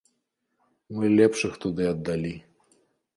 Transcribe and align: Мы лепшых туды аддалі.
Мы 0.99 1.11
лепшых 1.19 1.53
туды 1.65 1.83
аддалі. 1.91 2.33